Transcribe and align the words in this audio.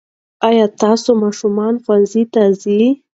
ايا 0.47 0.65
ستاسې 0.75 1.11
ماشومان 1.23 1.73
ښوونځي 1.83 2.23
ته 2.33 2.41
ځي؟ 2.61 2.81